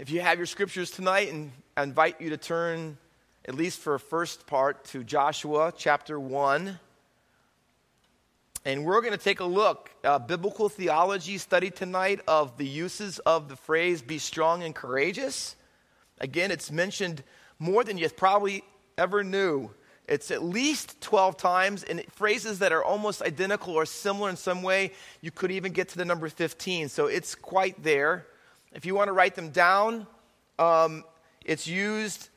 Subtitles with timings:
[0.00, 2.96] If you have your scriptures tonight, and I invite you to turn,
[3.44, 6.80] at least for a first part, to Joshua chapter 1.
[8.64, 13.18] And we're going to take a look, a biblical theology study tonight of the uses
[13.18, 15.54] of the phrase be strong and courageous.
[16.18, 17.22] Again, it's mentioned
[17.58, 18.64] more than you probably
[18.96, 19.70] ever knew.
[20.08, 24.62] It's at least 12 times in phrases that are almost identical or similar in some
[24.62, 24.92] way.
[25.20, 26.88] You could even get to the number 15.
[26.88, 28.24] So it's quite there.
[28.72, 30.06] If you want to write them down,
[30.58, 31.02] um,
[31.44, 32.28] it's used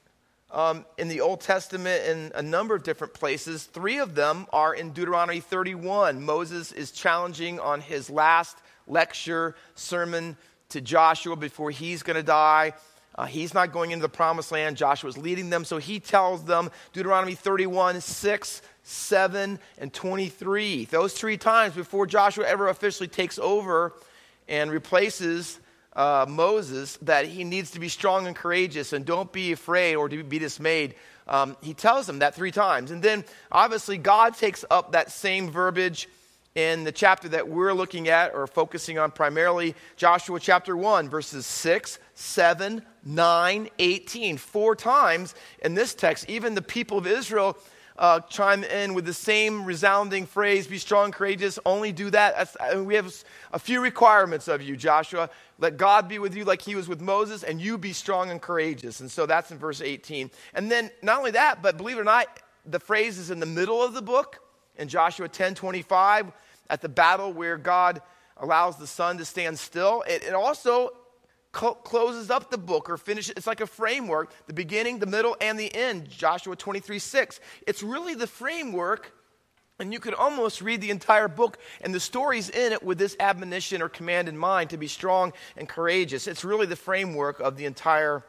[0.52, 3.66] um, in the Old Testament in a number of different places.
[3.66, 6.23] Three of them are in Deuteronomy 31.
[6.23, 8.57] Moses is challenging on his last
[8.88, 10.35] lecture, sermon
[10.70, 12.73] to Joshua before he's going to die.
[13.15, 14.76] Uh, he's not going into the promised land.
[14.76, 15.63] Joshua's leading them.
[15.63, 20.85] So he tells them, Deuteronomy 31, 6, 7, and 23.
[20.85, 23.93] Those three times before Joshua ever officially takes over
[24.48, 25.59] and replaces
[25.95, 30.09] uh, Moses that he needs to be strong and courageous and don't be afraid or
[30.09, 30.95] to be dismayed.
[31.27, 32.91] Um, he tells them that three times.
[32.91, 36.09] And then obviously, God takes up that same verbiage
[36.55, 41.45] in the chapter that we're looking at or focusing on primarily Joshua chapter 1, verses
[41.45, 44.37] 6, 7, 9, 18.
[44.37, 47.57] Four times in this text, even the people of Israel
[47.98, 52.55] uh, chime in with the same resounding phrase be strong, courageous, only do that.
[52.76, 53.13] We have
[53.52, 55.30] a few requirements of you, Joshua.
[55.60, 58.41] Let God be with you like he was with Moses, and you be strong and
[58.41, 58.99] courageous.
[58.99, 60.32] And so that's in verse 18.
[60.54, 62.27] And then not only that, but believe it or not,
[62.66, 64.40] the phrase is in the middle of the book
[64.78, 66.31] in Joshua 10 25
[66.69, 68.02] at the battle where God
[68.38, 70.03] allows the sun to stand still.
[70.08, 70.91] It, it also
[71.53, 73.34] closes up the book or finishes.
[73.38, 76.09] It's like a framework the beginning, the middle, and the end.
[76.09, 77.40] Joshua 23 6.
[77.68, 79.13] It's really the framework,
[79.79, 83.16] and you could almost read the entire book and the stories in it with this
[83.19, 86.28] admonition or command in mind to be strong and courageous.
[86.28, 88.24] It's really the framework of the entire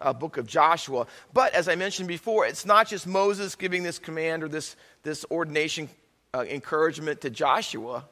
[0.00, 1.06] uh, book of Joshua.
[1.32, 5.24] But as I mentioned before, it's not just Moses giving this command or this, this
[5.30, 5.88] ordination
[6.32, 8.04] uh, encouragement to Joshua,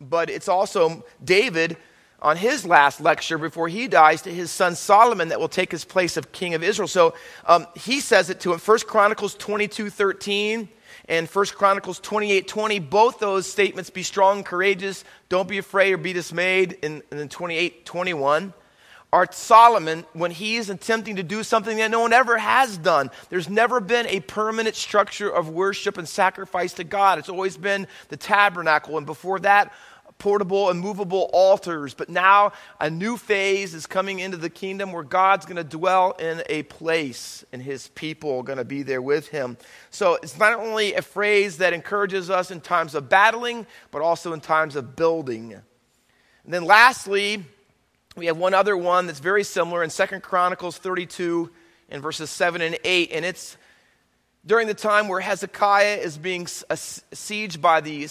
[0.00, 1.76] but it's also David
[2.22, 5.84] on his last lecture before he dies to his son Solomon that will take his
[5.84, 6.88] place of king of Israel.
[6.88, 7.14] So
[7.46, 8.58] um, he says it to him.
[8.58, 10.68] 1 Chronicles 22 13
[11.08, 15.98] and 1 Chronicles 28 20, both those statements be strong, courageous, don't be afraid or
[15.98, 16.78] be dismayed.
[16.82, 18.52] In, in 28 21
[19.12, 23.10] are Solomon when he is attempting to do something that no one ever has done.
[23.28, 27.18] There's never been a permanent structure of worship and sacrifice to God.
[27.18, 28.96] It's always been the tabernacle.
[28.96, 29.72] And before that,
[30.20, 31.94] portable and movable altars.
[31.94, 36.12] But now a new phase is coming into the kingdom where God's going to dwell
[36.12, 39.56] in a place and his people are going to be there with him.
[39.90, 44.32] So it's not only a phrase that encourages us in times of battling, but also
[44.32, 45.54] in times of building.
[45.54, 47.44] And then lastly,
[48.14, 51.50] we have one other one that's very similar in Second Chronicles 32
[51.88, 53.10] in verses 7 and 8.
[53.12, 53.56] And it's
[54.44, 58.06] during the time where Hezekiah is being sieged by the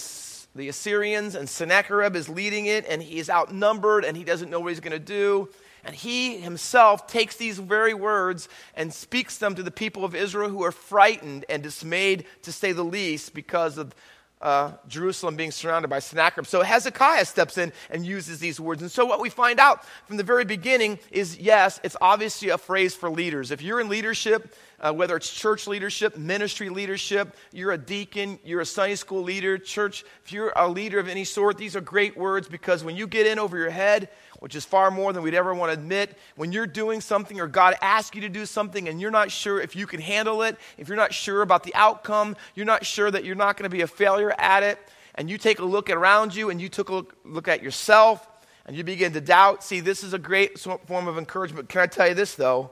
[0.54, 4.60] the Assyrians, and Sennacherib is leading it, and he is outnumbered, and he doesn't know
[4.60, 5.48] what he's going to do.
[5.84, 10.50] And he himself takes these very words and speaks them to the people of Israel
[10.50, 13.94] who are frightened and dismayed, to say the least, because of
[14.40, 16.46] uh, Jerusalem being surrounded by Sennacherib.
[16.46, 18.80] So Hezekiah steps in and uses these words.
[18.80, 22.58] And so what we find out from the very beginning is yes, it's obviously a
[22.58, 23.50] phrase for leaders.
[23.50, 28.60] If you're in leadership, uh, whether it's church leadership, ministry leadership, you're a deacon, you're
[28.60, 32.16] a Sunday school leader, church, if you're a leader of any sort, these are great
[32.16, 34.08] words because when you get in over your head,
[34.40, 36.16] which is far more than we'd ever want to admit.
[36.34, 39.60] When you're doing something or God asks you to do something and you're not sure
[39.60, 43.10] if you can handle it, if you're not sure about the outcome, you're not sure
[43.10, 44.78] that you're not going to be a failure at it,
[45.14, 48.26] and you take a look around you and you took a look, look at yourself
[48.64, 51.68] and you begin to doubt, see, this is a great form of encouragement.
[51.68, 52.70] Can I tell you this, though?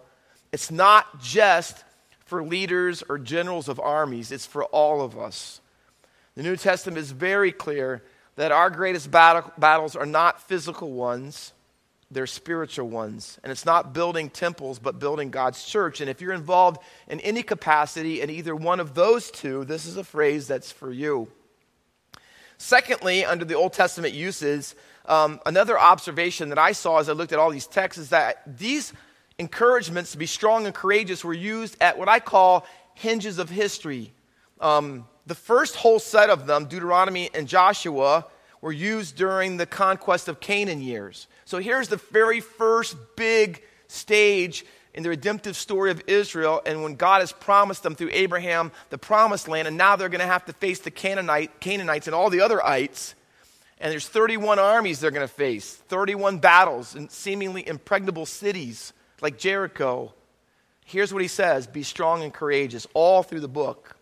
[0.52, 1.84] It's not just
[2.28, 5.62] for leaders or generals of armies, it's for all of us.
[6.36, 8.02] The New Testament is very clear
[8.36, 11.54] that our greatest battle, battles are not physical ones,
[12.10, 13.38] they're spiritual ones.
[13.42, 16.02] And it's not building temples, but building God's church.
[16.02, 19.96] And if you're involved in any capacity in either one of those two, this is
[19.96, 21.28] a phrase that's for you.
[22.58, 24.74] Secondly, under the Old Testament uses,
[25.06, 28.42] um, another observation that I saw as I looked at all these texts is that
[28.58, 28.92] these
[29.38, 34.12] encouragements to be strong and courageous were used at what I call hinges of history.
[34.60, 38.26] Um, the first whole set of them, Deuteronomy and Joshua,
[38.60, 41.28] were used during the conquest of Canaan years.
[41.44, 44.64] So here's the very first big stage
[44.94, 48.98] in the redemptive story of Israel, and when God has promised them through Abraham the
[48.98, 52.30] promised land, and now they're going to have to face the Canaanite, Canaanites and all
[52.30, 53.14] the other ites.
[53.80, 59.38] And there's 31 armies they're going to face, 31 battles, and seemingly impregnable cities like
[59.38, 60.12] Jericho.
[60.84, 63.96] Here's what he says Be strong and courageous, all through the book.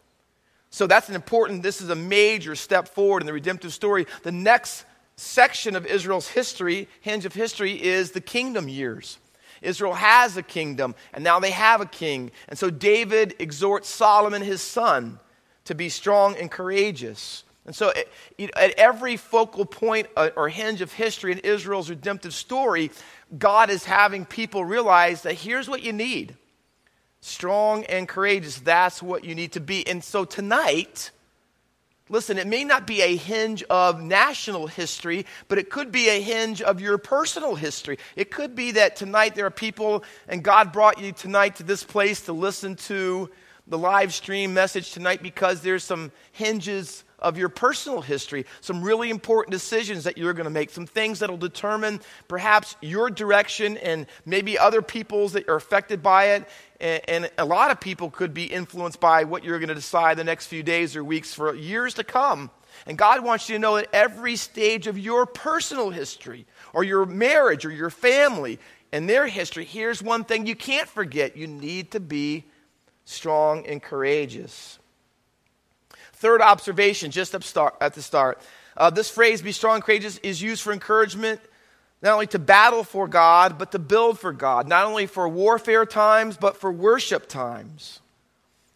[0.71, 4.07] So that's an important, this is a major step forward in the redemptive story.
[4.25, 4.85] The next
[5.17, 9.19] section of Israel's history, hinge of history, is the kingdom years.
[9.63, 12.31] Israel has a kingdom, and now they have a king.
[12.49, 15.19] And so David exhorts Solomon, his son,
[15.65, 17.45] to be strong and courageous.
[17.65, 17.93] And so,
[18.39, 22.93] at every focal point uh, or hinge of history in Israel's redemptive story,
[23.37, 26.37] God is having people realize that here's what you need
[27.21, 28.59] strong and courageous.
[28.61, 29.87] That's what you need to be.
[29.87, 31.11] And so, tonight,
[32.09, 36.21] listen, it may not be a hinge of national history, but it could be a
[36.21, 37.99] hinge of your personal history.
[38.15, 41.83] It could be that tonight there are people, and God brought you tonight to this
[41.83, 43.31] place to listen to
[43.67, 49.11] the live stream message tonight because there's some hinges of your personal history, some really
[49.11, 53.77] important decisions that you're going to make, some things that will determine perhaps your direction
[53.79, 56.49] and maybe other people's that are affected by it.
[56.81, 60.19] And, and a lot of people could be influenced by what you're going to decide
[60.19, 62.51] the next few days or weeks for years to come.
[62.87, 67.07] And God wants you to know at every stage of your personal history or your
[67.07, 68.59] marriage or your family
[68.93, 72.45] and their history, here's one thing you can't forget you need to be
[73.05, 74.79] strong and courageous.
[76.17, 77.43] Third observation, just at
[77.95, 78.43] the start.
[78.77, 81.41] Uh, this phrase, be strong and courageous, is used for encouragement
[82.03, 84.69] not only to battle for God, but to build for God.
[84.69, 88.01] Not only for warfare times, but for worship times.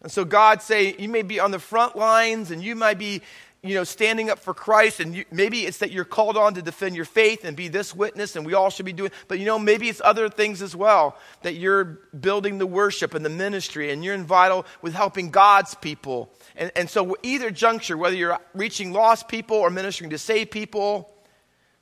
[0.01, 3.21] And so God say, you may be on the front lines and you might be
[3.63, 6.63] you know, standing up for Christ, and you, maybe it's that you're called on to
[6.63, 9.11] defend your faith and be this witness, and we all should be doing.
[9.27, 13.23] But you know, maybe it's other things as well that you're building the worship and
[13.23, 16.33] the ministry, and you're invited with helping God's people.
[16.55, 21.13] And, and so, either juncture, whether you're reaching lost people or ministering to save people,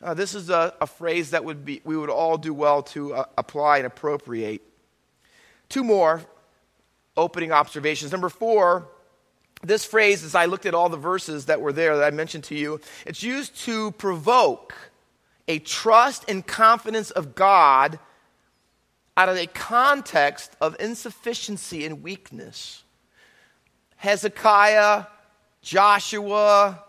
[0.03, 3.13] uh, this is a, a, phrase that would be we would all do well to
[3.13, 4.61] uh, apply and appropriate.
[5.69, 6.21] Two more
[7.15, 8.11] opening observations.
[8.11, 8.89] Number four
[9.61, 12.45] this phrase, as I looked at all the verses that were there that I mentioned
[12.45, 14.73] to you, it's used to provoke
[15.47, 17.99] a trust and confidence of God
[19.17, 22.83] out of a context of insufficiency and weakness.
[23.97, 25.07] Hezekiah,
[25.61, 26.85] Joshua,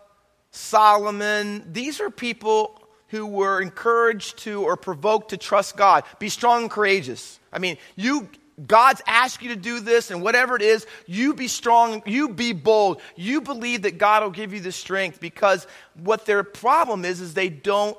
[0.51, 6.05] Solomon, these are people who were encouraged to or provoked to trust God.
[6.19, 7.39] Be strong and courageous.
[7.51, 8.29] I mean, you
[8.67, 12.53] God's asked you to do this, and whatever it is, you be strong, you be
[12.53, 17.21] bold, you believe that God will give you the strength because what their problem is,
[17.21, 17.97] is they don't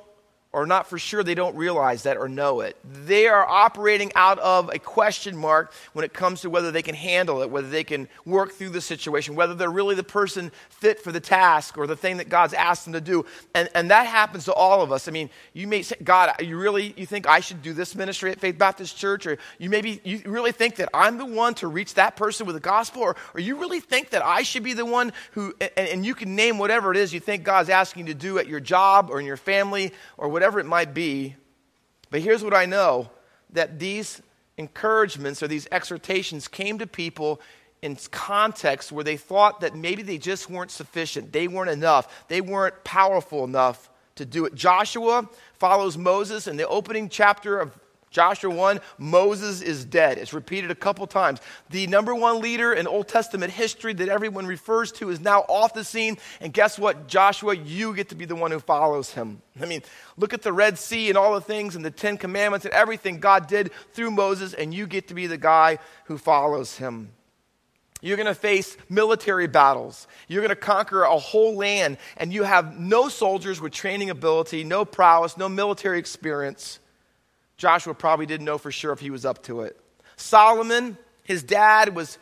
[0.53, 2.77] or not for sure they don't realize that or know it.
[3.07, 6.93] They are operating out of a question mark when it comes to whether they can
[6.93, 10.99] handle it, whether they can work through the situation, whether they're really the person fit
[10.99, 13.25] for the task or the thing that God's asked them to do.
[13.55, 15.07] And, and that happens to all of us.
[15.07, 18.29] I mean, you may say, God, you really, you think I should do this ministry
[18.29, 19.25] at Faith Baptist Church?
[19.25, 22.55] Or you maybe, you really think that I'm the one to reach that person with
[22.55, 23.01] the gospel?
[23.01, 26.13] Or, or you really think that I should be the one who, and, and you
[26.13, 29.09] can name whatever it is you think God's asking you to do at your job
[29.09, 31.37] or in your family or whatever whatever it might be.
[32.09, 33.09] But here's what I know
[33.51, 34.21] that these
[34.57, 37.39] encouragements or these exhortations came to people
[37.81, 41.31] in context where they thought that maybe they just weren't sufficient.
[41.31, 42.27] They weren't enough.
[42.27, 44.53] They weren't powerful enough to do it.
[44.53, 47.79] Joshua follows Moses in the opening chapter of
[48.13, 50.19] Joshua 1, Moses is dead.
[50.19, 51.41] It's repeated a couple times.
[51.71, 55.73] The number one leader in Old Testament history that everyone refers to is now off
[55.73, 56.19] the scene.
[56.39, 57.55] And guess what, Joshua?
[57.55, 59.41] You get to be the one who follows him.
[59.59, 59.81] I mean,
[60.15, 63.19] look at the Red Sea and all the things and the Ten Commandments and everything
[63.19, 67.09] God did through Moses, and you get to be the guy who follows him.
[67.99, 70.07] You're going to face military battles.
[70.27, 74.63] You're going to conquer a whole land, and you have no soldiers with training ability,
[74.63, 76.79] no prowess, no military experience.
[77.63, 79.79] Joshua probably didn't know for sure if he was up to it.
[80.17, 82.17] Solomon, his dad, was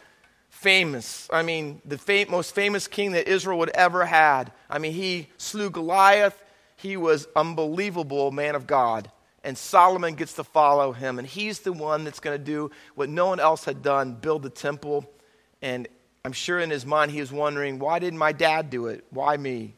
[0.50, 1.28] famous.
[1.34, 4.52] I mean, the fam- most famous king that Israel would ever had.
[4.70, 6.40] I mean, he slew Goliath.
[6.76, 9.10] He was unbelievable man of God.
[9.44, 11.18] And Solomon gets to follow him.
[11.18, 14.44] And he's the one that's going to do what no one else had done build
[14.44, 15.12] the temple.
[15.60, 15.88] And
[16.24, 19.06] I'm sure in his mind he was wondering, why didn't my dad do it?
[19.10, 19.74] Why me?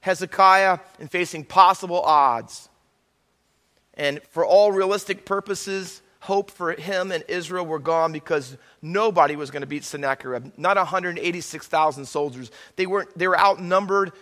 [0.00, 2.68] Hezekiah, in facing possible odds,
[3.98, 9.50] and for all realistic purposes, hope for him and Israel were gone because nobody was
[9.50, 10.52] going to beat Sennacherib.
[10.56, 12.50] Not 186,000 soldiers.
[12.76, 14.12] They, weren't, they were outnumbered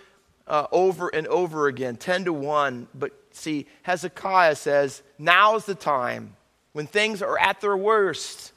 [0.49, 2.88] uh, over and over again, 10 to 1.
[2.95, 6.37] But see, Hezekiah says, now's the time
[6.73, 8.52] when things are at their worst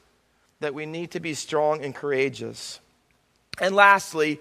[0.60, 2.80] that we need to be strong and courageous.
[3.60, 4.40] And lastly,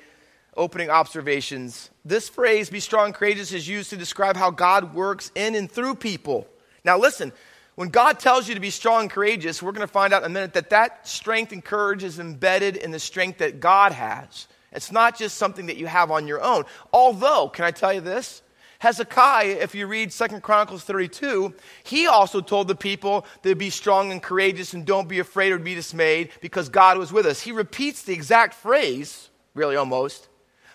[0.56, 1.90] opening observations.
[2.06, 5.72] This phrase, be strong and courageous, is used to describe how God works in and
[5.72, 6.48] through people.
[6.84, 7.34] Now, listen,
[7.80, 10.26] When God tells you to be strong and courageous, we're going to find out in
[10.30, 14.50] a minute that that strength and courage is embedded in the strength that God has.
[14.74, 16.66] It's not just something that you have on your own.
[16.92, 18.42] Although, can I tell you this?
[18.80, 21.54] Hezekiah, if you read Second Chronicles 32,
[21.86, 25.58] he also told the people to be strong and courageous and don't be afraid or
[25.58, 27.40] be dismayed because God was with us.
[27.40, 30.28] He repeats the exact phrase, really almost.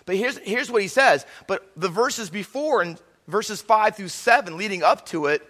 [0.07, 1.23] But here's, here's what he says.
[1.45, 2.97] But the verses before, in
[3.27, 5.47] verses 5 through 7, leading up to it,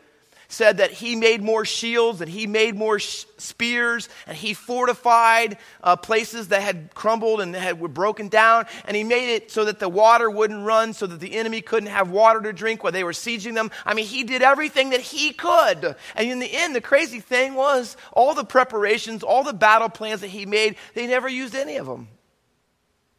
[0.56, 5.58] said that he made more shields and he made more sh- spears and he fortified
[5.84, 8.66] uh, places that had crumbled and had, were broken down.
[8.86, 11.90] And he made it so that the water wouldn't run so that the enemy couldn't
[11.90, 13.70] have water to drink while they were sieging them.
[13.86, 15.96] I mean he did everything that he could.
[16.16, 20.22] And in the end the crazy thing was all the preparations all the battle plans
[20.22, 22.08] that he made they never used any of them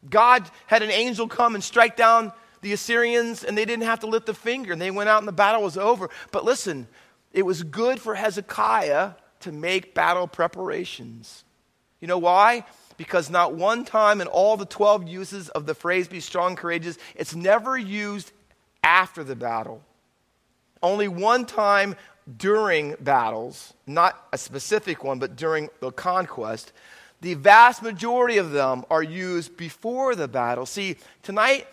[0.09, 4.07] god had an angel come and strike down the Assyrians, and they didn't have to
[4.07, 6.09] lift a finger, and they went out and the battle was over.
[6.31, 6.87] But listen,
[7.33, 11.43] it was good for Hezekiah to make battle preparations.
[11.99, 12.65] You know why?
[12.97, 16.97] Because not one time in all the 12 uses of the phrase be strong, courageous,
[17.15, 18.31] it's never used
[18.83, 19.83] after the battle.
[20.81, 21.95] Only one time
[22.37, 26.73] during battles, not a specific one, but during the conquest.
[27.21, 30.65] The vast majority of them are used before the battle.
[30.65, 31.67] See, tonight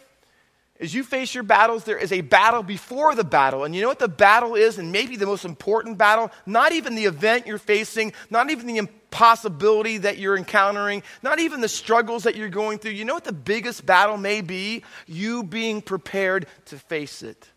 [0.85, 3.64] as you face your battles, there is a battle before the battle.
[3.64, 6.31] And you know what the battle is, and maybe the most important battle?
[6.47, 11.61] Not even the event you're facing, not even the impossibility that you're encountering, not even
[11.61, 12.93] the struggles that you're going through.
[12.93, 14.85] You know what the biggest battle may be?
[15.07, 17.49] You being prepared to face it.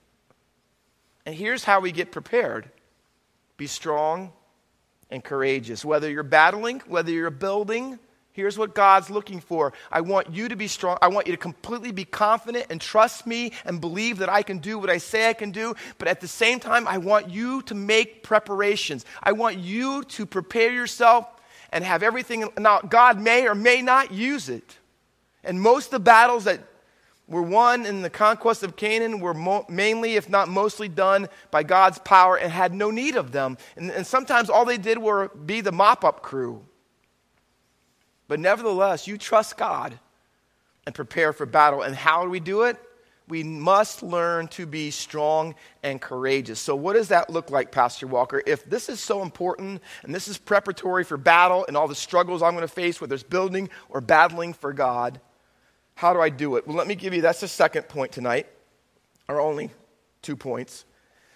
[1.26, 2.72] And here's how we get prepared
[3.58, 4.32] be strong
[5.10, 5.84] and courageous.
[5.84, 8.00] Whether you're battling, whether you're building,
[8.38, 9.74] Here's what God's looking for.
[9.92, 11.00] I want you to be strong.
[11.02, 14.60] I want you to completely be confident and trust me and believe that I can
[14.60, 15.74] do what I say I can do.
[15.98, 19.06] But at the same time, I want you to make preparations.
[19.24, 21.26] I want you to prepare yourself
[21.72, 22.48] and have everything.
[22.60, 24.78] Now, God may or may not use it.
[25.44, 26.60] And most of the battles that
[27.28, 31.64] were won in the conquest of Canaan were mo- mainly, if not mostly, done by
[31.64, 33.58] God's power and had no need of them.
[33.76, 36.64] And, and sometimes all they did were be the mop up crew.
[38.28, 40.00] But nevertheless, you trust God
[40.86, 41.82] and prepare for battle.
[41.82, 42.78] And how do we do it?
[43.28, 46.62] We must learn to be strong and courageous.
[46.62, 48.42] So, what does that look like, Pastor Walker?
[48.46, 52.42] If this is so important and this is preparatory for battle and all the struggles
[52.42, 55.20] I'm going to face, whether it's building or battling for God,
[55.96, 56.66] how do I do it?
[56.66, 58.48] Well, let me give you that's the second point tonight,
[59.28, 59.72] or only
[60.22, 60.86] two points.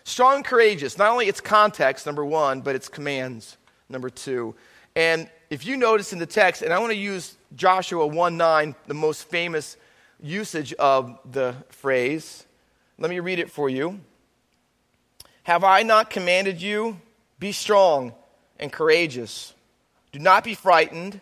[0.06, 3.58] Strong and courageous, not only its context, number one, but its commands,
[3.90, 4.56] number two.
[4.96, 8.76] And if you notice in the text, and I want to use Joshua 1 9,
[8.88, 9.78] the most famous
[10.22, 12.46] usage of the phrase.
[12.98, 14.00] Let me read it for you.
[15.44, 17.00] Have I not commanded you?
[17.40, 18.14] Be strong
[18.60, 19.54] and courageous.
[20.12, 21.20] Do not be frightened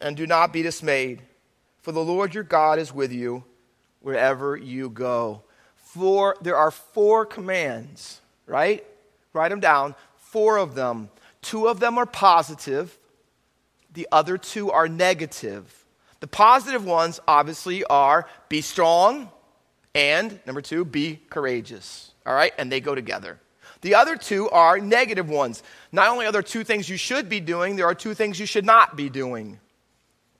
[0.00, 1.22] and do not be dismayed,
[1.80, 3.44] for the Lord your God is with you
[4.00, 5.42] wherever you go.
[5.76, 8.84] For there are four commands, right?
[9.32, 9.94] Write them down.
[10.16, 11.08] Four of them.
[11.46, 12.98] Two of them are positive,
[13.92, 15.84] the other two are negative.
[16.18, 19.30] The positive ones, obviously, are be strong
[19.94, 22.10] and, number two, be courageous.
[22.26, 22.52] All right?
[22.58, 23.38] And they go together.
[23.82, 25.62] The other two are negative ones.
[25.92, 28.46] Not only are there two things you should be doing, there are two things you
[28.46, 29.60] should not be doing.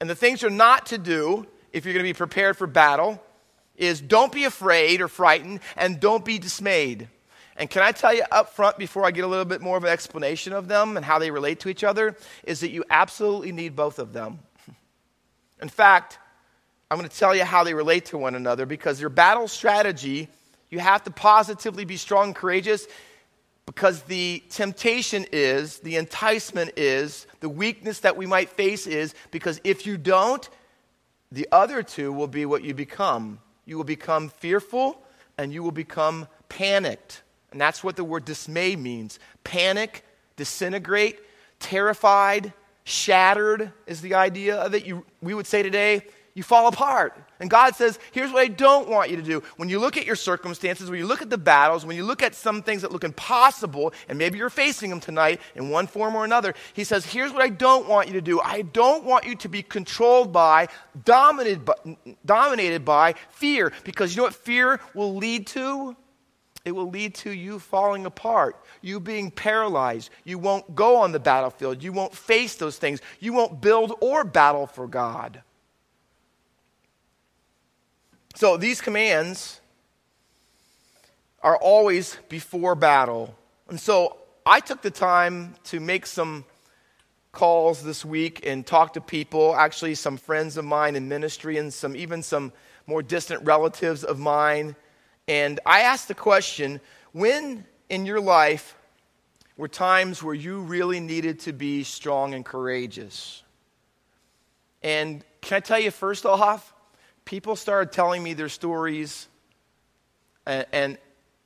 [0.00, 3.22] And the things you're not to do, if you're going to be prepared for battle,
[3.76, 7.06] is don't be afraid or frightened, and don't be dismayed.
[7.56, 9.84] And can I tell you up front before I get a little bit more of
[9.84, 13.52] an explanation of them and how they relate to each other, is that you absolutely
[13.52, 14.40] need both of them.
[15.62, 16.18] In fact,
[16.90, 20.28] I'm going to tell you how they relate to one another because your battle strategy,
[20.70, 22.86] you have to positively be strong and courageous
[23.64, 29.60] because the temptation is, the enticement is, the weakness that we might face is because
[29.64, 30.48] if you don't,
[31.32, 33.40] the other two will be what you become.
[33.64, 35.02] You will become fearful
[35.36, 37.22] and you will become panicked.
[37.56, 40.04] And that's what the word dismay means panic,
[40.36, 41.18] disintegrate,
[41.58, 42.52] terrified,
[42.84, 44.84] shattered is the idea of it.
[44.84, 46.02] You, we would say today,
[46.34, 47.16] you fall apart.
[47.40, 49.42] And God says, here's what I don't want you to do.
[49.56, 52.22] When you look at your circumstances, when you look at the battles, when you look
[52.22, 56.14] at some things that look impossible, and maybe you're facing them tonight in one form
[56.14, 58.38] or another, He says, here's what I don't want you to do.
[58.38, 60.68] I don't want you to be controlled by,
[61.06, 61.96] dominated by,
[62.26, 63.72] dominated by fear.
[63.82, 65.96] Because you know what fear will lead to?
[66.66, 70.10] It will lead to you falling apart, you being paralyzed.
[70.24, 71.80] You won't go on the battlefield.
[71.80, 73.00] You won't face those things.
[73.20, 75.42] You won't build or battle for God.
[78.34, 79.60] So these commands
[81.40, 83.36] are always before battle.
[83.68, 86.44] And so I took the time to make some
[87.30, 91.72] calls this week and talk to people, actually, some friends of mine in ministry and
[91.72, 92.52] some even some
[92.88, 94.74] more distant relatives of mine.
[95.28, 96.80] And I asked the question
[97.12, 98.76] when in your life
[99.56, 103.42] were times where you really needed to be strong and courageous?
[104.82, 106.74] And can I tell you, first off,
[107.24, 109.28] people started telling me their stories,
[110.44, 110.98] and, and,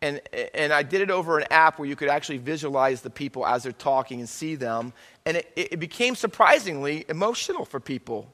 [0.03, 0.21] and,
[0.55, 3.63] and I did it over an app where you could actually visualize the people as
[3.63, 4.93] they're talking and see them.
[5.25, 8.33] And it, it became surprisingly emotional for people.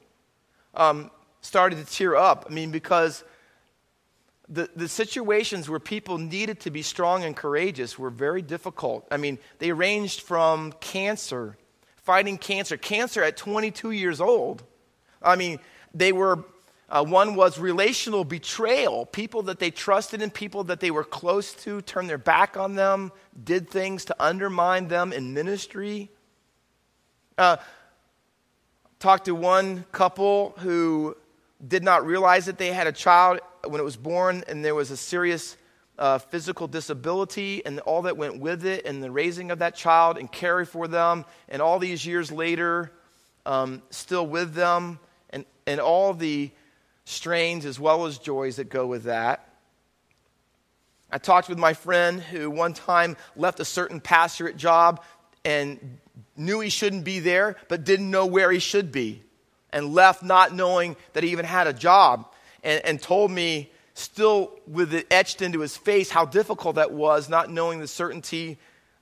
[0.73, 1.11] Um,
[1.41, 2.45] started to tear up.
[2.49, 3.23] I mean, because
[4.49, 9.05] the, the situations where people needed to be strong and courageous were very difficult.
[9.11, 11.57] I mean, they ranged from cancer,
[11.97, 14.63] fighting cancer, cancer at 22 years old.
[15.21, 15.59] I mean,
[15.93, 16.45] they were
[16.89, 19.05] uh, one was relational betrayal.
[19.05, 22.75] People that they trusted and people that they were close to turned their back on
[22.75, 23.11] them,
[23.43, 26.09] did things to undermine them in ministry.
[27.37, 27.57] Uh,
[28.99, 31.15] talked to one couple who
[31.65, 34.91] did not realize that they had a child when it was born and there was
[34.91, 35.57] a serious
[35.97, 40.17] uh, physical disability and all that went with it and the raising of that child
[40.17, 42.91] and care for them and all these years later
[43.45, 44.99] um, still with them
[45.31, 46.51] and, and all the
[47.05, 49.47] strains as well as joys that go with that.
[51.09, 55.01] I talked with my friend who one time left a certain pastorate job
[55.45, 55.99] and
[56.35, 59.23] knew he shouldn't be there, but didn't know where he should be,
[59.71, 62.31] and left not knowing that he even had a job,
[62.67, 67.29] and, and told me, still with it etched into his face, how difficult that was,
[67.29, 68.57] not knowing the certainty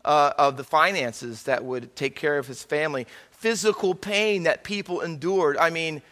[0.06, 5.02] uh, of the finances that would take care of his family, physical pain that people
[5.02, 5.58] endured.
[5.58, 6.04] I mean,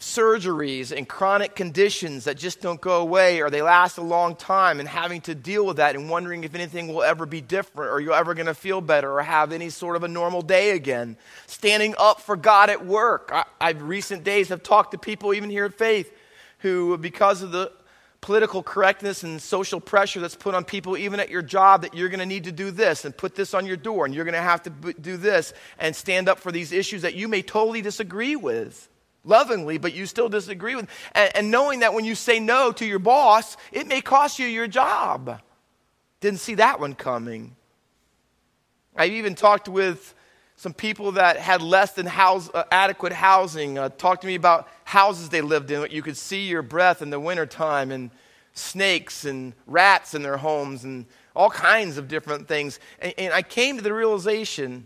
[0.00, 4.80] surgeries and chronic conditions that just don't go away or they last a long time
[4.80, 8.00] and having to deal with that and wondering if anything will ever be different or
[8.00, 11.18] you're ever going to feel better or have any sort of a normal day again.
[11.46, 13.28] Standing up for God at work.
[13.30, 16.10] I, I've recent days have talked to people even here at Faith
[16.60, 17.72] who, because of the
[18.20, 22.08] political correctness and social pressure that's put on people, even at your job, that you're
[22.08, 24.34] going to need to do this and put this on your door and you're going
[24.34, 24.70] to have to
[25.00, 28.88] do this and stand up for these issues that you may totally disagree with
[29.24, 30.88] lovingly, but you still disagree with.
[31.12, 34.46] And, and, knowing that when you say no to your boss, it may cost you
[34.46, 35.40] your job.
[36.20, 37.56] Didn't see that one coming.
[38.96, 40.14] I even talked with
[40.60, 43.78] some people that had less than house, uh, adequate housing.
[43.78, 45.86] Uh, talked to me about houses they lived in.
[45.90, 48.10] You could see your breath in the wintertime and
[48.52, 52.78] snakes and rats in their homes and all kinds of different things.
[52.98, 54.84] and, and I came to the realization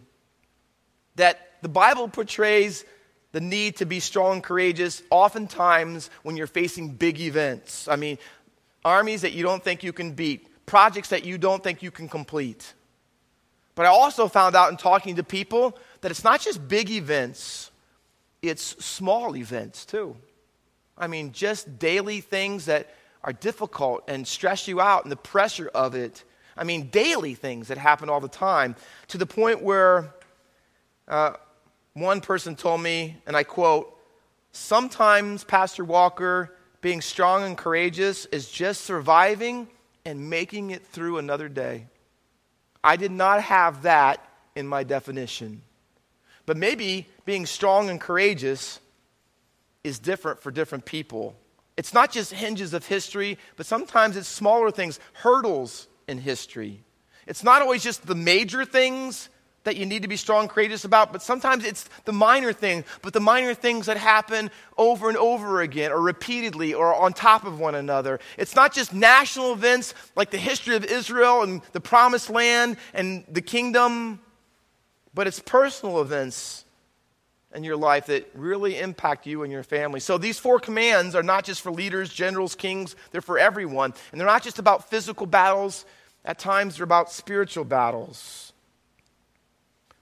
[1.16, 2.84] that the Bible portrays
[3.32, 7.88] the need to be strong and courageous oftentimes when you're facing big events.
[7.88, 8.18] I mean,
[8.84, 12.08] armies that you don't think you can beat, projects that you don't think you can
[12.08, 12.74] complete.
[13.74, 17.70] But I also found out in talking to people that it's not just big events,
[18.42, 20.16] it's small events too.
[20.96, 25.70] I mean, just daily things that are difficult and stress you out and the pressure
[25.74, 26.24] of it.
[26.56, 28.76] I mean, daily things that happen all the time
[29.08, 30.14] to the point where
[31.08, 31.32] uh,
[31.94, 33.90] one person told me, and I quote,
[34.52, 39.66] Sometimes, Pastor Walker, being strong and courageous is just surviving
[40.04, 41.87] and making it through another day.
[42.85, 45.62] I did not have that in my definition.
[46.47, 48.79] But maybe being strong and courageous
[49.83, 51.35] is different for different people.
[51.79, 56.83] It's not just hinges of history, but sometimes it's smaller things, hurdles in history.
[57.27, 59.31] It's not always just the major things,
[59.64, 63.12] that you need to be strong courageous about, but sometimes it's the minor things, but
[63.12, 67.59] the minor things that happen over and over again or repeatedly or on top of
[67.59, 68.20] one another.
[68.38, 73.24] It's not just national events like the history of Israel and the promised land and
[73.29, 74.20] the kingdom,
[75.12, 76.64] but it's personal events
[77.55, 80.00] in your life that really impact you and your family.
[80.00, 83.94] So these four commands are not just for leaders, generals, kings, they're for everyone.
[84.11, 85.85] And they're not just about physical battles,
[86.24, 88.54] at times they're about spiritual battles.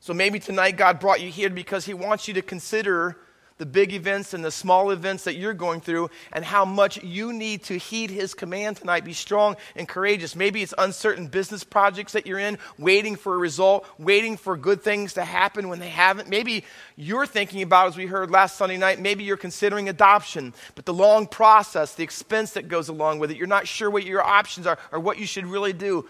[0.03, 3.17] So maybe tonight God brought you here because He wants you to consider
[3.59, 7.33] the big events and the small events that you're going through and how much you
[7.33, 9.05] need to heed His command tonight.
[9.05, 10.35] Be strong and courageous.
[10.35, 14.83] Maybe it's uncertain business projects that you're in, waiting for a result, waiting for good
[14.83, 16.29] things to happen when they haven't.
[16.29, 16.65] Maybe
[16.97, 20.93] you're thinking about, as we heard last Sunday night, maybe you're considering adoption, but the
[20.93, 24.67] long process, the expense that goes along with it, you're not sure what your options
[24.67, 26.09] are or what you should really do.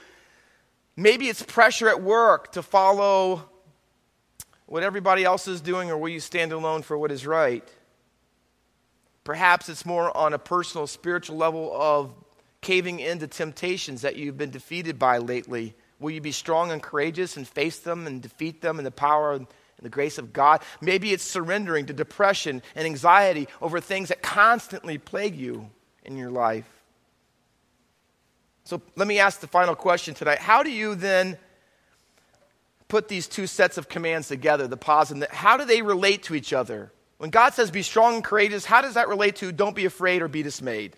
[0.97, 3.51] Maybe it's pressure at work to follow
[4.73, 7.69] what everybody else is doing, or will you stand alone for what is right?
[9.23, 12.15] Perhaps it's more on a personal, spiritual level of
[12.63, 15.75] caving into temptations that you've been defeated by lately.
[16.01, 19.33] Will you be strong and courageous and face them and defeat them in the power
[19.35, 19.47] and
[19.83, 20.63] the grace of God?
[20.81, 25.69] Maybe it's surrendering to depression and anxiety over things that constantly plague you
[26.03, 26.65] in your life.
[28.65, 30.39] So let me ask the final question tonight.
[30.39, 31.37] How do you then
[32.93, 36.25] put these two sets of commands together, the pause and the, how do they relate
[36.25, 36.93] to each other?
[37.17, 40.21] When God says be strong and courageous, how does that relate to don't be afraid
[40.21, 40.95] or be dismayed?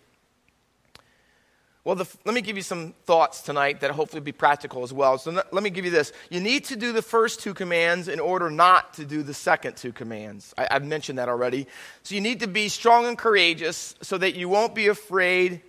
[1.85, 5.19] Well, the, let me give you some thoughts tonight that hopefully be practical as well.
[5.19, 6.13] So let me give you this.
[6.31, 9.77] You need to do the first two commands in order not to do the second
[9.77, 10.53] two commands.
[10.59, 11.69] I, I've mentioned that already.
[12.03, 15.63] So you need to be strong and courageous so that you won't be afraid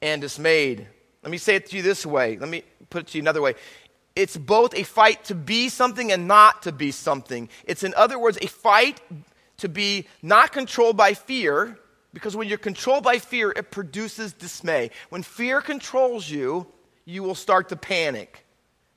[0.00, 0.86] and dismayed.
[1.24, 2.38] Let me say it to you this way.
[2.38, 3.56] Let me put it to you another way.
[4.16, 7.48] It's both a fight to be something and not to be something.
[7.64, 9.00] It's, in other words, a fight
[9.58, 11.78] to be not controlled by fear
[12.12, 14.90] because when you're controlled by fear, it produces dismay.
[15.10, 16.66] When fear controls you,
[17.04, 18.44] you will start to panic.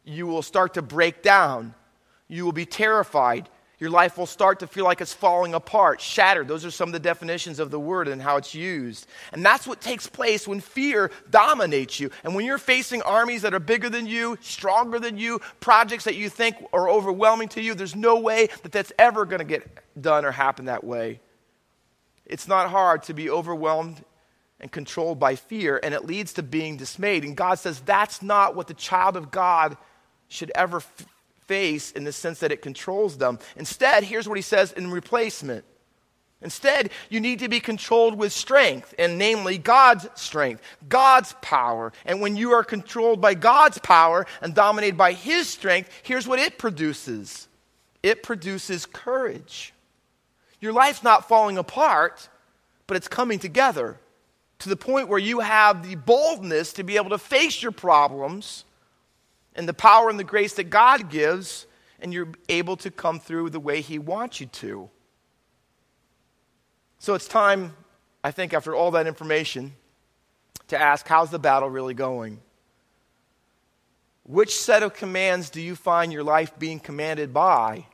[0.04, 1.76] You will start to break down.
[2.28, 3.50] You will be terrified.
[3.84, 6.48] Your life will start to feel like it's falling apart, shattered.
[6.48, 9.08] Those are some of the definitions of the word and how it's used.
[9.34, 12.10] And that's what takes place when fear dominates you.
[12.24, 16.16] And when you're facing armies that are bigger than you, stronger than you, projects that
[16.16, 19.68] you think are overwhelming to you, there's no way that that's ever going to get
[20.02, 21.20] done or happen that way.
[22.26, 24.02] It's not hard to be overwhelmed
[24.62, 27.26] and controlled by fear, and it leads to being dismayed.
[27.26, 29.76] And God says that's not what the child of God
[30.30, 30.82] should ever
[31.48, 33.40] face in the sense that it controls them.
[33.56, 35.66] Instead, here's what he says in replacement.
[36.44, 41.94] Instead, you need to be controlled with strength, and namely God's strength, God's power.
[42.06, 46.40] And when you are controlled by God's power and dominated by His strength, here's what
[46.40, 47.48] it produces
[48.04, 49.74] it produces courage.
[50.60, 52.28] Your life's not falling apart,
[52.86, 53.98] but it's coming together
[54.60, 58.66] to the point where you have the boldness to be able to face your problems
[59.56, 61.68] and the power and the grace that God gives,
[62.00, 64.90] and you're able to come through the way He wants you to.
[67.00, 67.76] So it's time,
[68.24, 69.74] I think, after all that information,
[70.70, 72.40] to ask how's the battle really going?
[74.26, 77.86] Which set of commands do you find your life being commanded by?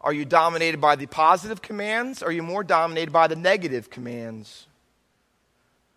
[0.00, 2.22] Are you dominated by the positive commands?
[2.22, 4.66] Or are you more dominated by the negative commands?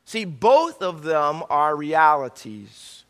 [0.05, 3.03] See, both of them are realities.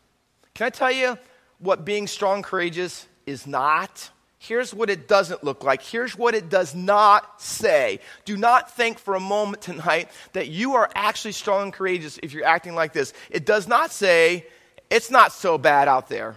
[0.54, 1.16] Can I tell you
[1.58, 4.10] what being strong, courageous is not?
[4.38, 5.82] Here's what it doesn't look like.
[5.82, 7.98] Here's what it does not say.
[8.24, 12.32] Do not think for a moment tonight that you are actually strong and courageous if
[12.32, 13.12] you're acting like this.
[13.30, 14.46] It does not say,
[14.90, 16.36] it's not so bad out there.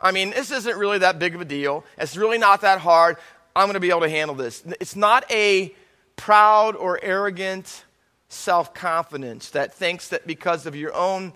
[0.00, 1.84] I mean, this isn't really that big of a deal.
[1.98, 3.18] It's really not that hard.
[3.54, 4.64] I'm going to be able to handle this.
[4.80, 5.74] It's not a
[6.16, 7.84] proud or arrogant
[8.28, 11.32] self confidence that thinks that because of your own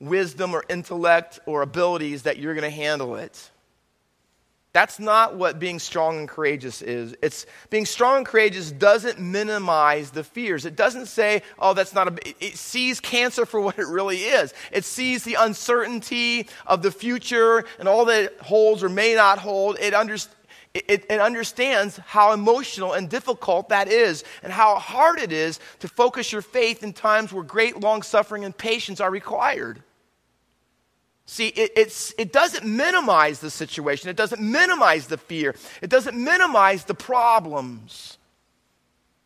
[0.00, 3.50] wisdom or intellect or abilities that you're going to handle it.
[4.72, 7.16] That's not what being strong and courageous is.
[7.22, 10.64] It's being strong and courageous doesn't minimize the fears.
[10.64, 14.54] It doesn't say, "Oh, that's not a." It sees cancer for what it really is.
[14.70, 19.38] It sees the uncertainty of the future and all that it holds or may not
[19.38, 19.76] hold.
[19.80, 19.92] It
[20.72, 25.88] it, it, understands how emotional and difficult that is and how hard it is to
[25.88, 29.82] focus your faith in times where great long suffering and patience are required.
[31.30, 36.86] See, it, it doesn't minimize the situation, it doesn't minimize the fear, it doesn't minimize
[36.86, 38.18] the problems.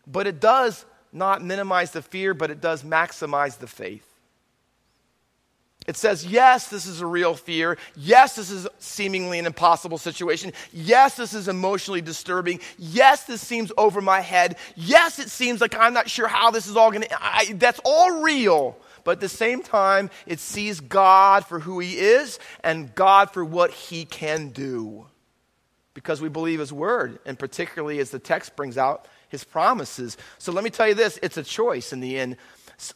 [0.07, 4.07] But it does not minimize the fear, but it does maximize the faith.
[5.87, 7.79] It says, yes, this is a real fear.
[7.97, 10.53] Yes, this is seemingly an impossible situation.
[10.75, 12.61] Yes, this is emotionally disturbing.
[12.77, 14.57] Yes, this seems over my head.
[14.77, 17.55] Yes, it seems like I'm not sure how this is all going to.
[17.55, 18.77] That's all real.
[19.05, 23.45] But at the same time, it sees God for who He is and God for
[23.45, 25.07] what He can do.
[25.93, 30.17] Because we believe His word, and particularly as the text brings out His promises.
[30.39, 32.37] So let me tell you this it's a choice in the end.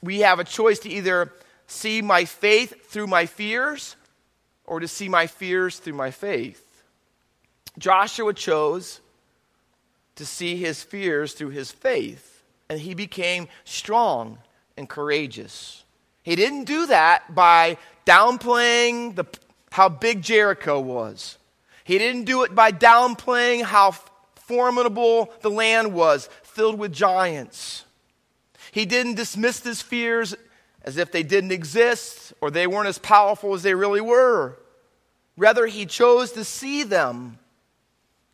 [0.03, 1.33] We have a choice to either
[1.67, 3.95] see my faith through my fears
[4.65, 6.65] or to see my fears through my faith.
[7.79, 9.01] Joshua chose
[10.17, 14.39] to see his fears through his faith, and he became strong
[14.77, 15.85] and courageous.
[16.29, 19.25] He didn't do that by downplaying the,
[19.73, 21.39] how big Jericho was.
[21.85, 23.93] He didn't do it by downplaying how
[24.35, 27.87] formidable the land was, filled with giants.
[28.73, 30.35] He didn't dismiss his fears
[30.83, 34.59] as if they didn't exist or they weren't as powerful as they really were.
[35.39, 37.39] Rather, he chose to see them.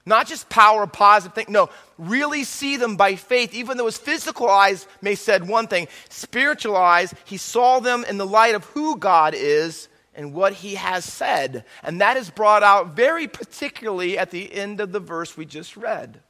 [0.06, 1.46] Not just power, positive thing.
[1.48, 3.54] No, really see them by faith.
[3.54, 8.18] Even though his physical eyes may said one thing, spiritual eyes, he saw them in
[8.18, 11.64] the light of who God is and what he has said.
[11.82, 15.76] And that is brought out very particularly at the end of the verse we just
[15.76, 16.20] read.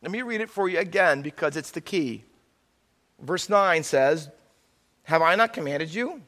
[0.00, 2.24] Let me read it for you again because it's the key.
[3.20, 4.30] Verse 9 says,
[5.04, 6.22] Have I not commanded you?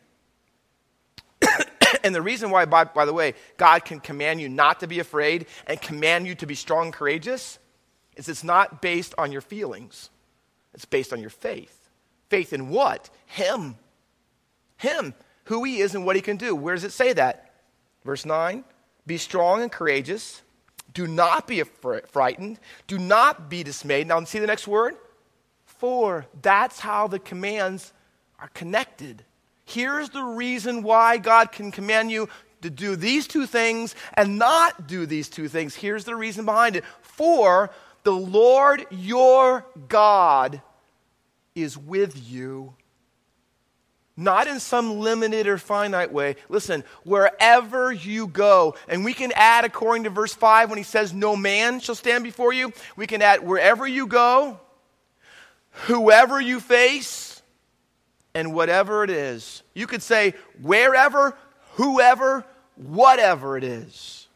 [2.05, 4.99] and the reason why, by, by, the way, God can command you not to be
[4.99, 7.59] afraid and command you to be strong and courageous
[8.17, 10.11] is it's not based on your feelings,
[10.75, 11.77] it's based on your faith.
[12.29, 13.11] Faith in what?
[13.27, 13.77] Him.
[14.77, 15.15] Him
[15.51, 16.55] who he is and what he can do.
[16.55, 17.53] Where does it say that?
[18.05, 18.65] Verse 9
[19.07, 20.43] Be strong and courageous.
[20.95, 22.59] Do not be frightened.
[22.87, 24.07] Do not be dismayed.
[24.07, 24.95] Now, see the next word?
[25.65, 26.27] For.
[26.41, 27.93] That's how the commands
[28.39, 29.25] are connected.
[29.71, 32.29] Here's the reason why God can command you
[32.63, 35.75] to do these two things and not do these two things.
[35.75, 36.85] Here's the reason behind it.
[37.03, 37.71] For
[38.03, 40.61] the Lord your God
[41.55, 42.75] is with you
[44.21, 46.37] not in some limited or finite way.
[46.51, 51.15] Listen, wherever you go, and we can add, according to verse 5, when he says,
[51.15, 54.61] No man shall stand before you, we can add, wherever you go,
[55.71, 57.30] whoever you face,
[58.35, 59.63] and whatever it is.
[59.75, 61.37] You could say, wherever,
[61.75, 62.45] whoever,
[62.77, 64.29] whatever it is.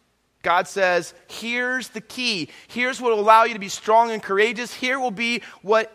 [0.43, 2.49] God says, here's the key.
[2.69, 4.75] Here's what will allow you to be strong and courageous.
[4.75, 5.95] Here will be what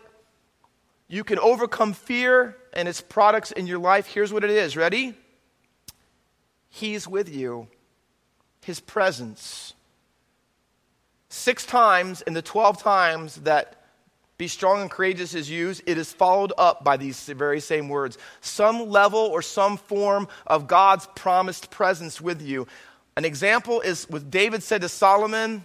[1.08, 4.76] you can overcome fear and its products in your life, here's what it is.
[4.76, 5.14] Ready?
[6.68, 7.66] He's with you,
[8.64, 9.74] His presence.
[11.28, 13.79] Six times in the 12 times that
[14.40, 18.16] be strong and courageous is used, it is followed up by these very same words.
[18.40, 22.66] Some level or some form of God's promised presence with you.
[23.18, 25.62] An example is what David said to Solomon.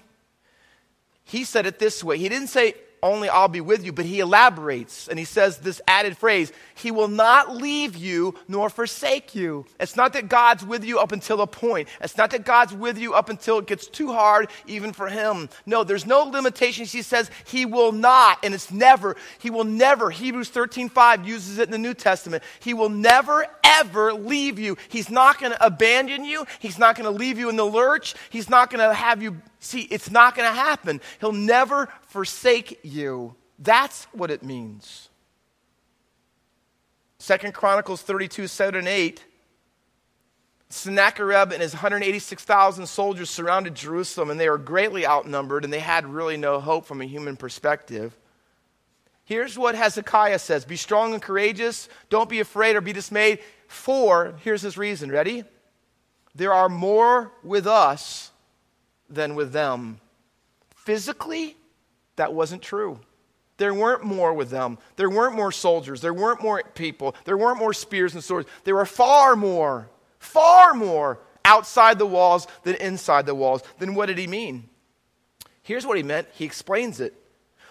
[1.24, 2.18] He said it this way.
[2.18, 2.74] He didn't say,
[3.06, 3.94] only I'll be with you.
[3.94, 8.70] But he elaborates and he says this added phrase He will not leave you nor
[8.70, 9.66] forsake you.
[9.80, 12.98] It's not that God's with you up until a point, it's not that God's with
[12.98, 15.50] you up until it gets too hard, even for him.
[15.66, 16.92] No, there's no limitations.
[16.92, 19.16] He says He will not, and it's never.
[19.40, 20.10] He will never.
[20.10, 22.44] Hebrews 13 5 uses it in the New Testament.
[22.60, 23.46] He will never,
[23.80, 24.78] ever leave you.
[24.90, 28.16] He's not going to abandon you, He's not going to leave you in the lurch,
[28.30, 31.02] He's not going to have you See, it's not going to happen.
[31.20, 33.34] He'll never forsake you.
[33.58, 35.10] That's what it means.
[37.18, 39.26] Second Chronicles 32, 7 and 8.
[40.70, 46.06] Sennacherib and his 186,000 soldiers surrounded Jerusalem, and they were greatly outnumbered, and they had
[46.06, 48.16] really no hope from a human perspective.
[49.24, 51.90] Here's what Hezekiah says Be strong and courageous.
[52.12, 53.40] Don't be afraid or be dismayed.
[53.68, 55.12] For, here's his reason.
[55.12, 55.44] Ready?
[56.34, 58.32] There are more with us
[59.10, 60.00] than with them.
[60.76, 61.56] Physically,
[62.18, 63.00] that wasn't true.
[63.58, 64.78] There weren't more with them.
[64.98, 66.02] There weren't more soldiers.
[66.02, 67.16] There weren't more people.
[67.24, 68.50] There weren't more spears and swords.
[68.66, 73.62] There were far more, far more outside the walls than inside the walls.
[73.80, 74.70] Then what did he mean?
[75.62, 76.28] Here's what he meant.
[76.34, 77.14] He explains it.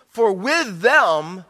[0.08, 1.44] For with them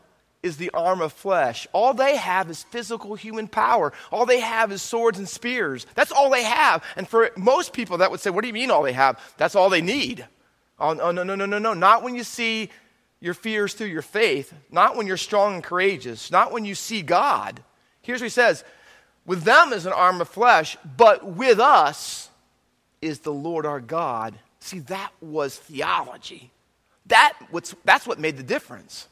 [0.45, 1.67] is the arm of flesh.
[1.73, 3.93] All they have is physical human power.
[4.13, 5.87] All they have is swords and spears.
[5.95, 6.85] That's all they have.
[6.97, 9.19] And for most people, that would say, What do you mean all they have?
[9.39, 10.27] That's all they need.
[10.79, 11.73] Oh, oh no, no, no, no, no.
[11.73, 12.69] Not when you see
[13.21, 14.53] your fears through your faith.
[14.71, 16.31] Not when you're strong and courageous.
[16.31, 17.63] Not when you see God.
[18.03, 18.65] Here's what he says
[19.25, 22.29] With them is an arm of flesh, but with us
[23.01, 24.39] is the Lord our God.
[24.61, 26.51] See, that was theology.
[27.07, 27.35] That,
[27.85, 29.09] that's what made the difference.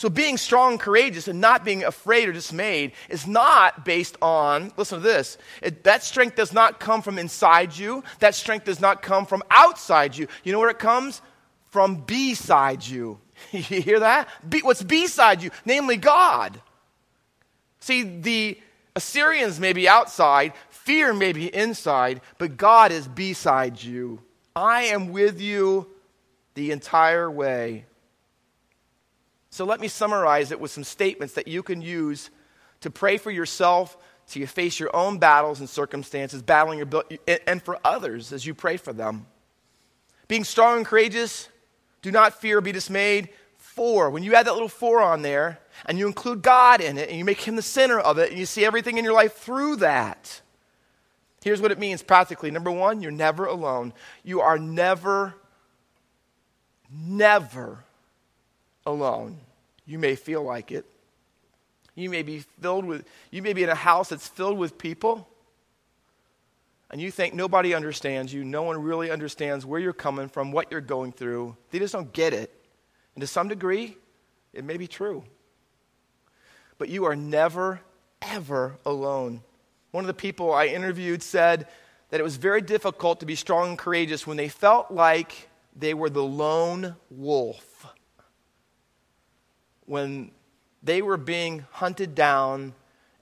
[0.00, 4.72] So, being strong, and courageous, and not being afraid or dismayed is not based on,
[4.78, 8.02] listen to this, it, that strength does not come from inside you.
[8.20, 10.26] That strength does not come from outside you.
[10.42, 11.20] You know where it comes?
[11.68, 13.20] From beside you.
[13.52, 14.30] you hear that?
[14.48, 15.50] Be, what's beside you?
[15.66, 16.58] Namely, God.
[17.80, 18.58] See, the
[18.96, 24.22] Assyrians may be outside, fear may be inside, but God is beside you.
[24.56, 25.88] I am with you
[26.54, 27.84] the entire way.
[29.50, 32.30] So let me summarize it with some statements that you can use
[32.80, 33.96] to pray for yourself,
[34.28, 37.04] to face your own battles and circumstances, battling your,
[37.46, 39.26] and for others as you pray for them.
[40.28, 41.48] Being strong and courageous,
[42.02, 43.30] do not fear, be dismayed.
[43.58, 47.08] For, when you add that little for on there and you include God in it
[47.08, 49.34] and you make Him the center of it and you see everything in your life
[49.34, 50.40] through that,
[51.42, 52.50] here's what it means practically.
[52.50, 53.92] Number one, you're never alone.
[54.24, 55.34] You are never,
[56.90, 57.84] never
[58.90, 59.38] alone.
[59.86, 60.84] You may feel like it.
[61.94, 65.28] You may be filled with, you may be in a house that's filled with people,
[66.90, 68.44] and you think nobody understands you.
[68.44, 71.56] No one really understands where you're coming from, what you're going through.
[71.70, 72.52] They just don't get it.
[73.14, 73.96] And to some degree,
[74.52, 75.22] it may be true.
[76.78, 77.80] But you are never,
[78.22, 79.42] ever alone.
[79.92, 81.66] One of the people I interviewed said
[82.10, 85.94] that it was very difficult to be strong and courageous when they felt like they
[85.94, 87.86] were the lone wolf.
[89.90, 90.30] When
[90.84, 92.74] they were being hunted down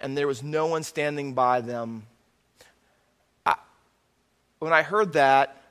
[0.02, 2.07] and there was no one standing by them.
[3.46, 3.54] I,
[4.59, 5.62] when I heard that,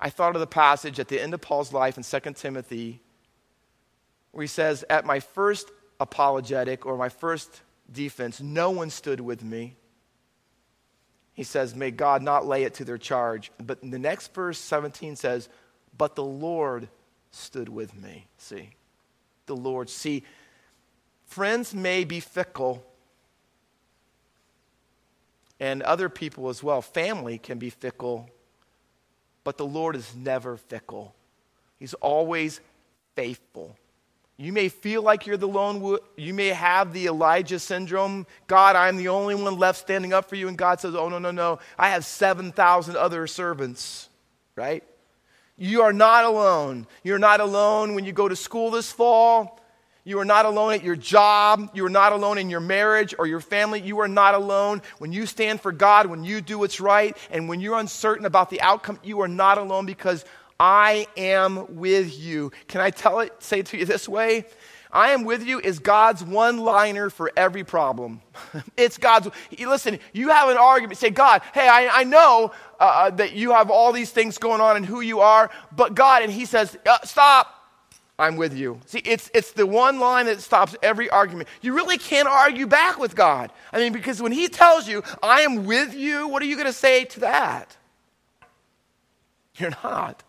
[0.00, 3.00] I thought of the passage at the end of Paul's life in 2 Timothy
[4.32, 7.60] where he says, At my first apologetic or my first
[7.92, 9.76] defense, no one stood with me.
[11.34, 13.52] He says, May God not lay it to their charge.
[13.62, 15.50] But the next verse, 17, says,
[15.98, 16.88] But the Lord
[17.30, 18.26] stood with me.
[18.38, 18.70] See?
[19.46, 19.90] The Lord.
[19.90, 20.24] See,
[21.26, 22.84] friends may be fickle,
[25.60, 26.82] and other people as well.
[26.82, 28.28] Family can be fickle,
[29.44, 31.14] but the Lord is never fickle.
[31.78, 32.60] He's always
[33.14, 33.76] faithful.
[34.36, 35.98] You may feel like you're the lone.
[36.16, 38.26] You may have the Elijah syndrome.
[38.48, 40.48] God, I'm the only one left standing up for you.
[40.48, 41.60] And God says, Oh, no, no, no.
[41.78, 44.08] I have 7,000 other servants,
[44.56, 44.82] right?
[45.56, 46.86] You are not alone.
[47.02, 49.60] You're not alone when you go to school this fall.
[50.06, 51.70] You are not alone at your job.
[51.72, 53.80] You are not alone in your marriage or your family.
[53.80, 57.48] You are not alone when you stand for God, when you do what's right, and
[57.48, 58.98] when you're uncertain about the outcome.
[59.02, 60.24] You are not alone because
[60.60, 62.52] I am with you.
[62.68, 64.44] Can I tell it, say it to you this way?
[64.94, 68.22] I am with you is God's one liner for every problem.
[68.76, 69.28] it's God's.
[69.58, 70.98] Listen, you have an argument.
[70.98, 74.60] Say, God, hey, I, I know uh, uh, that you have all these things going
[74.60, 77.50] on and who you are, but God, and He says, uh, stop.
[78.16, 78.80] I'm with you.
[78.86, 81.48] See, it's, it's the one line that stops every argument.
[81.62, 83.50] You really can't argue back with God.
[83.72, 86.68] I mean, because when He tells you, I am with you, what are you going
[86.68, 87.76] to say to that?
[89.56, 90.22] You're not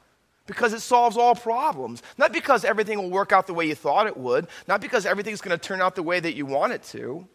[0.47, 2.03] because it solves all problems.
[2.17, 5.41] Not because everything will work out the way you thought it would, not because everything's
[5.41, 7.27] going to turn out the way that you want it to,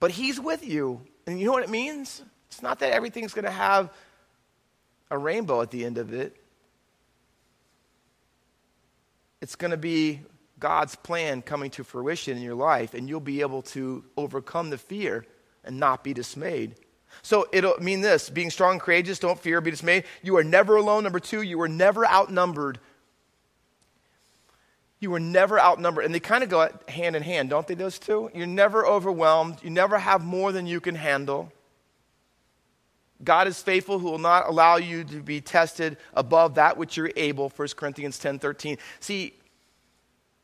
[0.00, 1.00] but He's with you.
[1.26, 2.22] And you know what it means?
[2.48, 3.90] It's not that everything's going to have
[5.10, 6.36] a rainbow at the end of it,
[9.40, 10.20] it's going to be
[10.58, 14.78] God's plan coming to fruition in your life, and you'll be able to overcome the
[14.78, 15.26] fear
[15.64, 16.76] and not be dismayed.
[17.24, 20.04] So it'll mean this being strong courageous, don't fear, be dismayed.
[20.22, 21.04] You are never alone.
[21.04, 22.78] Number two, you are never outnumbered.
[25.00, 26.04] You are never outnumbered.
[26.04, 28.30] And they kind of go hand in hand, don't they, those two?
[28.34, 29.56] You're never overwhelmed.
[29.62, 31.50] You never have more than you can handle.
[33.22, 37.10] God is faithful who will not allow you to be tested above that which you're
[37.16, 38.76] able, 1 Corinthians 10 13.
[39.00, 39.32] See,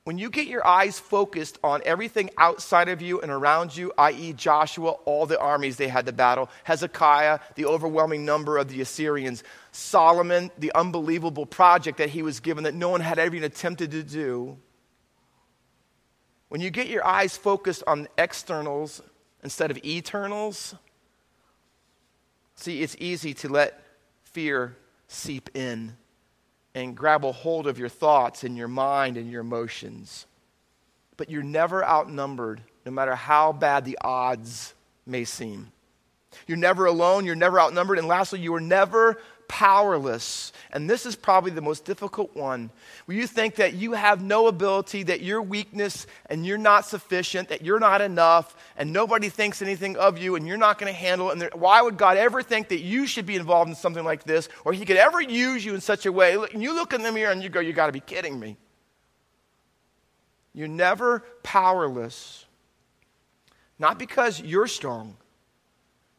[0.04, 4.32] when you get your eyes focused on everything outside of you and around you, i.e.,
[4.32, 9.44] Joshua, all the armies they had to battle, Hezekiah, the overwhelming number of the Assyrians,
[9.72, 13.90] Solomon, the unbelievable project that he was given that no one had ever even attempted
[13.90, 14.56] to do.
[16.48, 19.02] When you get your eyes focused on externals
[19.42, 20.74] instead of eternals,
[22.54, 23.80] see, it's easy to let
[24.24, 24.76] fear
[25.08, 25.96] seep in
[26.74, 30.26] and grab a hold of your thoughts and your mind and your emotions.
[31.16, 34.74] But you're never outnumbered, no matter how bad the odds
[35.06, 35.72] may seem.
[36.46, 40.52] You're never alone, you're never outnumbered, and lastly, you are never powerless.
[40.70, 42.70] And this is probably the most difficult one.
[43.06, 47.48] Where you think that you have no ability, that you're weakness and you're not sufficient,
[47.48, 50.96] that you're not enough, and nobody thinks anything of you, and you're not going to
[50.96, 51.32] handle it.
[51.32, 54.22] And there, why would God ever think that you should be involved in something like
[54.22, 56.36] this, or He could ever use you in such a way?
[56.52, 58.56] And you look in the mirror and you go, You got to be kidding me.
[60.54, 62.46] You're never powerless.
[63.80, 65.16] Not because you're strong,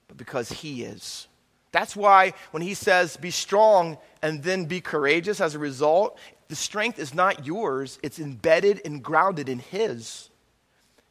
[0.09, 1.27] but because He is.
[1.71, 6.17] That's why when he says, be strong and then be courageous as a result,
[6.49, 10.29] the strength is not yours, it's embedded and grounded in his.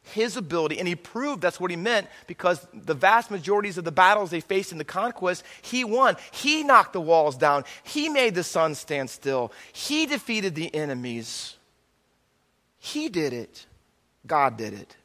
[0.03, 3.91] His ability, and he proved that's what he meant because the vast majorities of the
[3.91, 6.15] battles they faced in the conquest, he won.
[6.31, 7.65] He knocked the walls down.
[7.83, 9.51] He made the sun stand still.
[9.73, 11.55] He defeated the enemies.
[12.79, 13.67] He did it.
[14.25, 14.95] God did it.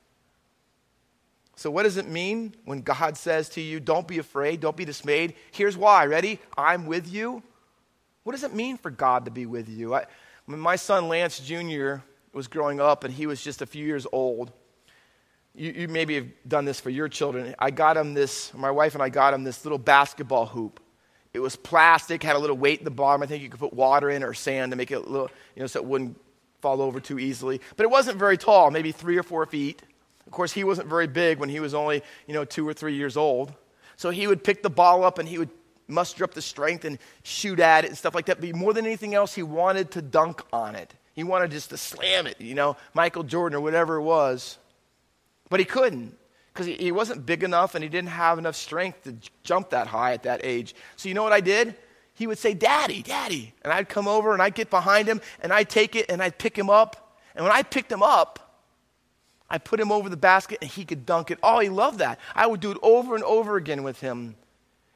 [1.56, 4.84] So, what does it mean when God says to you, Don't be afraid, don't be
[4.84, 5.34] dismayed?
[5.50, 6.04] Here's why.
[6.04, 6.38] Ready?
[6.56, 7.42] I'm with you.
[8.24, 9.94] What does it mean for God to be with you?
[9.94, 10.04] I,
[10.44, 11.96] when my son Lance Jr.
[12.32, 14.52] was growing up and he was just a few years old,
[15.54, 17.54] you, you maybe have done this for your children.
[17.58, 20.80] I got him this, my wife and I got him this little basketball hoop.
[21.32, 23.22] It was plastic, had a little weight in the bottom.
[23.22, 25.60] I think you could put water in or sand to make it a little, you
[25.60, 26.20] know, so it wouldn't
[26.60, 27.60] fall over too easily.
[27.76, 29.82] But it wasn't very tall, maybe three or four feet.
[30.26, 32.94] Of course, he wasn't very big when he was only, you know, two or three
[32.94, 33.54] years old.
[33.96, 35.50] So he would pick the ball up and he would
[35.88, 38.40] muster up the strength and shoot at it and stuff like that.
[38.40, 40.92] But more than anything else, he wanted to dunk on it.
[41.14, 44.58] He wanted just to slam it, you know, Michael Jordan or whatever it was.
[45.48, 46.16] But he couldn't
[46.52, 50.12] because he, wasn't big enough and he didn't have enough strength to jump that high
[50.12, 50.74] at that age.
[50.96, 51.74] So you know what I did?
[52.14, 53.52] He would say, Daddy, Daddy.
[53.62, 56.38] And I'd come over and I'd get behind him and I'd take it and I'd
[56.38, 57.18] pick him up.
[57.34, 58.45] And when I picked him up,
[59.48, 61.38] I put him over the basket and he could dunk it.
[61.42, 62.18] Oh, he loved that.
[62.34, 64.34] I would do it over and over again with him.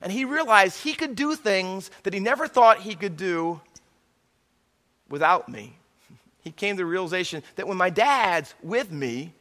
[0.01, 3.61] And he realized he could do things that he never thought he could do
[5.09, 5.77] without me.
[6.43, 9.35] He came to the realization that when my dad's with me,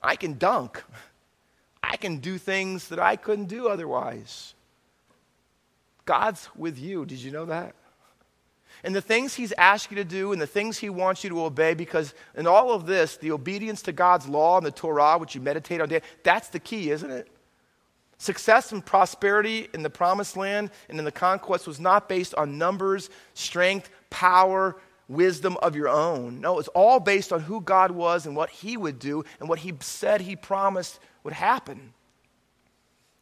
[0.00, 0.84] I can dunk.
[1.82, 4.54] I can do things that I couldn't do otherwise.
[6.04, 7.04] God's with you.
[7.04, 7.74] Did you know that?
[8.82, 11.44] And the things He's asked you to do and the things He wants you to
[11.44, 15.34] obey, because in all of this, the obedience to God's law and the Torah, which
[15.34, 15.90] you meditate on
[16.22, 17.28] that's the key, isn't it?
[18.18, 22.58] Success and prosperity in the promised land and in the conquest was not based on
[22.58, 24.76] numbers, strength, power,
[25.08, 26.40] wisdom of your own.
[26.40, 29.58] No, it's all based on who God was and what He would do and what
[29.58, 31.94] He said He promised would happen.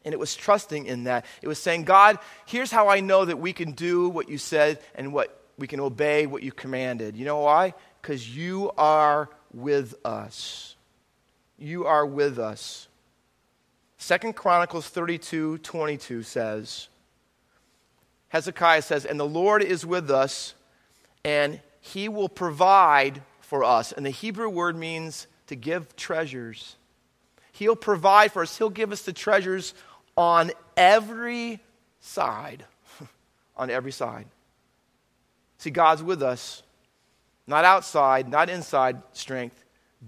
[0.05, 1.27] And it was trusting in that.
[1.43, 4.81] It was saying, God, here's how I know that we can do what you said
[4.95, 7.17] and what we can obey what you commanded.
[7.17, 7.75] You know why?
[8.01, 10.77] Because you are with us.
[11.59, 12.89] You are with us.
[13.99, 16.89] Second Chronicles 32 22 says,
[18.29, 20.55] Hezekiah says, And the Lord is with us,
[21.25, 23.91] and he will provide for us.
[23.91, 26.77] And the Hebrew word means to give treasures.
[27.53, 29.75] He'll provide for us, He'll give us the treasures
[30.17, 31.59] on every
[32.01, 32.65] side.
[33.57, 34.27] on every side.
[35.59, 36.63] See, God's with us,
[37.47, 39.65] not outside, not inside strength,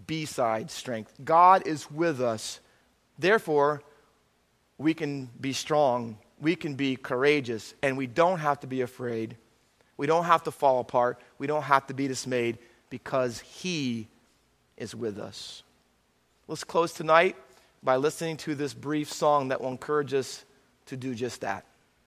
[0.06, 1.12] beside strength.
[1.24, 2.60] God is with us.
[3.18, 3.82] Therefore,
[4.78, 9.36] we can be strong, we can be courageous, and we don't have to be afraid.
[9.96, 11.20] We don't have to fall apart.
[11.38, 12.56] We don't have to be dismayed
[12.88, 14.08] because He
[14.78, 15.62] is with us.
[16.48, 17.36] Let's close tonight
[17.82, 20.44] by listening to this brief song that will encourage us
[20.86, 21.66] to do just that.